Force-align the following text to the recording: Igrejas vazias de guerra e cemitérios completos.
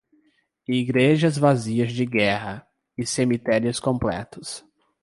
Igrejas 0.67 1.37
vazias 1.37 1.93
de 1.93 2.07
guerra 2.07 2.65
e 2.97 3.05
cemitérios 3.05 3.79
completos. 3.79 4.65